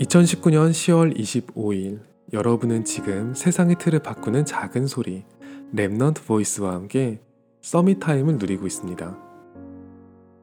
2019년 0.00 0.70
10월 0.72 1.16
25일 1.16 2.00
여러분은 2.32 2.84
지금 2.84 3.32
세상의 3.32 3.76
틀을 3.78 4.00
바꾸는 4.00 4.44
작은 4.44 4.88
소리 4.88 5.22
Remnant 5.72 6.26
Voice와 6.26 6.72
함께 6.72 7.20
Summit 7.60 8.00
Time을 8.00 8.38
누리고 8.38 8.66
있습니다. 8.66 9.16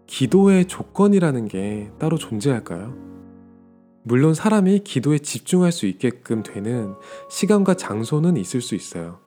기도의 0.07 0.65
조건이라는 0.65 1.49
게 1.49 1.91
따로 1.99 2.17
존재할까요? 2.17 2.95
물론 4.03 4.33
사람이 4.33 4.79
기도에 4.85 5.19
집중할 5.19 5.73
수 5.73 5.85
있게끔 5.85 6.43
되는 6.43 6.93
시간과 7.29 7.73
장소는 7.73 8.37
있을 8.37 8.61
수 8.61 8.73
있어요. 8.73 9.19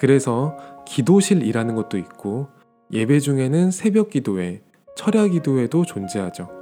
그래서 0.00 0.56
기도실이라는 0.86 1.74
것도 1.74 1.98
있고 1.98 2.48
예배 2.90 3.20
중에는 3.20 3.70
새벽 3.70 4.08
기도회, 4.10 4.62
철야 4.96 5.28
기도회도 5.28 5.84
존재하죠. 5.84 6.61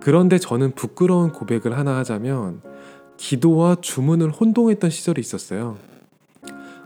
그런데 0.00 0.38
저는 0.38 0.72
부끄러운 0.72 1.32
고백을 1.32 1.76
하나 1.76 1.96
하자면 1.98 2.62
기도와 3.16 3.76
주문을 3.80 4.30
혼동했던 4.30 4.90
시절이 4.90 5.20
있었어요. 5.20 5.76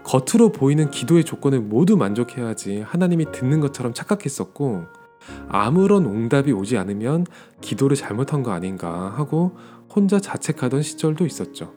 겉으로 0.04 0.52
보이는 0.52 0.90
기도의 0.90 1.24
조건을 1.24 1.60
모두 1.60 1.96
만족해야지 1.96 2.80
하나님이 2.80 3.32
듣는 3.32 3.60
것처럼 3.60 3.92
착각했었고 3.92 4.84
아무런 5.48 6.06
응답이 6.06 6.52
오지 6.52 6.78
않으면 6.78 7.26
기도를 7.60 7.96
잘못한 7.96 8.42
거 8.42 8.52
아닌가 8.52 9.12
하고 9.16 9.56
혼자 9.94 10.18
자책하던 10.18 10.82
시절도 10.82 11.26
있었죠. 11.26 11.74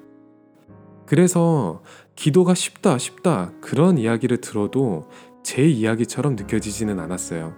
그래서 1.06 1.84
기도가 2.16 2.54
쉽다, 2.54 2.98
쉽다 2.98 3.52
그런 3.60 3.98
이야기를 3.98 4.38
들어도 4.38 5.10
제 5.44 5.68
이야기처럼 5.68 6.36
느껴지지는 6.36 7.00
않았어요. 7.00 7.54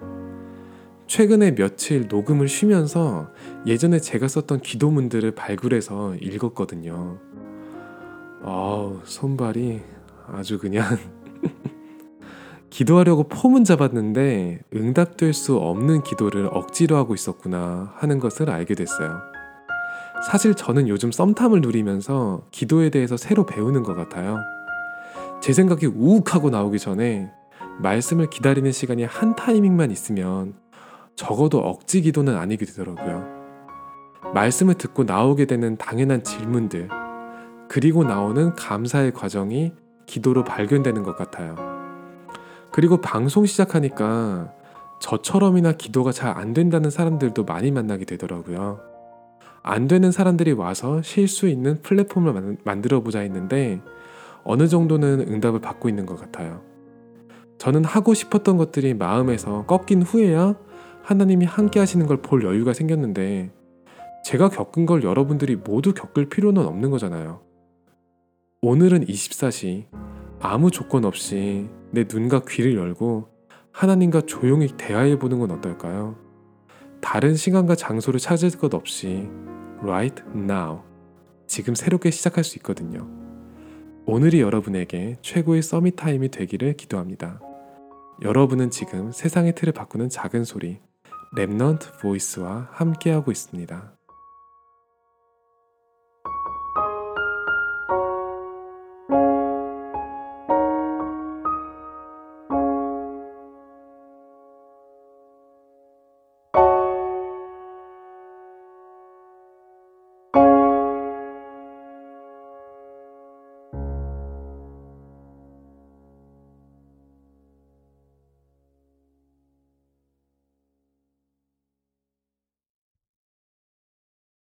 최근에 1.07 1.53
며칠 1.53 2.07
녹음을 2.07 2.47
쉬면서 2.47 3.29
예전에 3.65 3.99
제가 3.99 4.27
썼던 4.27 4.61
기도문들을 4.61 5.31
발굴해서 5.31 6.15
읽었거든요. 6.15 7.19
아우, 8.43 8.99
손발이 9.03 9.81
아주 10.27 10.57
그냥 10.57 10.97
기도하려고 12.69 13.27
폼은 13.27 13.63
잡았는데 13.63 14.63
응답될 14.75 15.33
수 15.33 15.57
없는 15.57 16.03
기도를 16.03 16.49
억지로 16.51 16.97
하고 16.97 17.13
있었구나 17.13 17.93
하는 17.95 18.19
것을 18.19 18.49
알게 18.49 18.75
됐어요. 18.75 19.19
사실 20.29 20.55
저는 20.55 20.87
요즘 20.87 21.11
썸탐을 21.11 21.61
누리면서 21.61 22.47
기도에 22.51 22.89
대해서 22.89 23.15
새로 23.15 23.45
배우는 23.45 23.83
것 23.83 23.93
같아요. 23.93 24.39
제 25.41 25.53
생각이 25.53 25.85
우욱하고 25.85 26.49
나오기 26.49 26.79
전에 26.79 27.31
말씀을 27.79 28.29
기다리는 28.29 28.71
시간이 28.71 29.03
한 29.03 29.35
타이밍만 29.35 29.91
있으면 29.91 30.55
적어도 31.15 31.59
억지 31.59 32.01
기도는 32.01 32.35
아니게 32.37 32.65
되더라고요. 32.65 33.35
말씀을 34.33 34.73
듣고 34.75 35.03
나오게 35.03 35.45
되는 35.45 35.77
당연한 35.77 36.23
질문들, 36.23 36.89
그리고 37.69 38.03
나오는 38.03 38.53
감사의 38.53 39.13
과정이 39.13 39.73
기도로 40.05 40.43
발견되는 40.43 41.03
것 41.03 41.15
같아요. 41.15 41.55
그리고 42.71 42.99
방송 43.01 43.45
시작하니까 43.45 44.51
저처럼이나 44.99 45.73
기도가 45.73 46.11
잘 46.11 46.35
안 46.37 46.53
된다는 46.53 46.89
사람들도 46.89 47.45
많이 47.45 47.71
만나게 47.71 48.05
되더라고요. 48.05 48.79
안 49.63 49.87
되는 49.87 50.11
사람들이 50.11 50.51
와서 50.51 51.01
쉴 51.01 51.27
수 51.27 51.47
있는 51.47 51.81
플랫폼을 51.81 52.57
만들어 52.63 53.01
보자 53.01 53.19
했는데 53.19 53.81
어느 54.43 54.67
정도는 54.67 55.25
응답을 55.27 55.59
받고 55.59 55.89
있는 55.89 56.05
것 56.05 56.19
같아요. 56.19 56.61
저는 57.57 57.83
하고 57.85 58.13
싶었던 58.13 58.57
것들이 58.57 58.93
마음에서 58.93 59.65
꺾인 59.65 60.03
후에야 60.03 60.55
하나님이 61.05 61.45
함께 61.45 61.79
하시는 61.79 62.03
걸 62.07 62.17
볼 62.17 62.43
여유가 62.43 62.73
생겼는데 62.73 63.51
제가 64.23 64.49
겪은 64.49 64.87
걸 64.87 65.03
여러분들이 65.03 65.55
모두 65.55 65.93
겪을 65.93 66.29
필요는 66.29 66.65
없는 66.65 66.89
거잖아요. 66.89 67.41
오늘은 68.63 69.05
24시 69.05 69.85
아무 70.39 70.71
조건 70.71 71.05
없이 71.05 71.69
내 71.91 72.05
눈과 72.11 72.41
귀를 72.47 72.75
열고 72.75 73.29
하나님과 73.71 74.21
조용히 74.21 74.67
대화해 74.77 75.19
보는 75.19 75.37
건 75.37 75.51
어떨까요? 75.51 76.15
다른 77.01 77.35
시간과 77.35 77.75
장소를 77.75 78.19
찾을 78.19 78.49
것 78.57 78.73
없이 78.73 79.29
right 79.81 80.23
now 80.33 80.79
지금 81.45 81.75
새롭게 81.75 82.09
시작할 82.09 82.43
수 82.43 82.57
있거든요. 82.57 83.07
오늘이 84.07 84.41
여러분에게 84.41 85.17
최고의 85.21 85.61
Summit 85.61 85.97
Time이 85.97 86.29
되기를 86.29 86.73
기도합니다. 86.73 87.39
여러분은 88.23 88.71
지금 88.71 89.11
세상의 89.11 89.53
틀을 89.53 89.73
바꾸는 89.73 90.09
작은 90.09 90.45
소리 90.45 90.79
Remnant 91.35 91.99
Voice와 91.99 92.69
함께하고 92.71 93.31
있습니다. 93.31 93.91